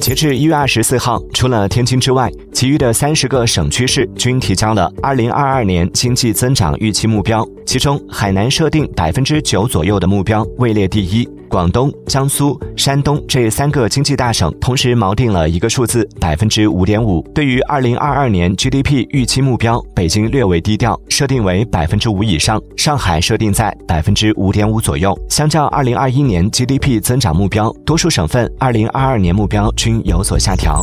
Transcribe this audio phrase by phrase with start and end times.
[0.00, 7.46] 截至一月二十四号，除了天津之外，其余的三十个省区市均提交了二零二二年经济增长预期目标。
[7.64, 11.28] 其中，海南设定百分之九左右的目标，位列第一。
[11.52, 17.20] 广东、江苏、山东这三个经济大省同时锚定了一个数字百分之五点五。
[17.34, 25.14] 对于二零二二年 GDP 预期目标，北京略为低调，设定为百分之五以上；上海设定在百分之五点五左右。
[25.28, 30.80] 相较二零二一年 GDP 增长目标，多数省份二零二二年目标均有所下调。